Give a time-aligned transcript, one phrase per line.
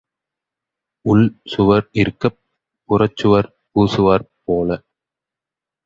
[1.05, 2.39] உள் சுவர் இருக்கப்
[2.89, 4.69] புறச்சுவர் பூசுவார் போல.